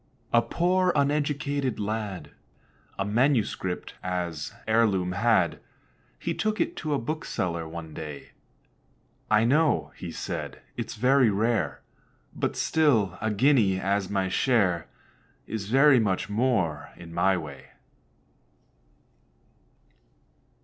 [0.33, 2.31] A poor uneducated lad
[2.97, 5.59] A manuscript as heirloom had.
[6.17, 8.31] He took it to a bookseller one day:
[9.29, 11.83] "I know," said he, "it's very rare;
[12.35, 14.87] But still, a guinea as my share
[15.45, 17.67] Is very much more in my way."